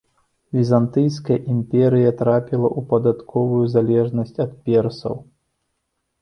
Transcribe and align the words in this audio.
Візантыйская 0.59 1.35
імперыя 1.55 2.13
трапіла 2.21 2.67
ў 2.71 2.87
падатковую 2.95 3.61
залежнасць 3.75 4.37
ад 4.47 4.51
персаў. 4.71 5.15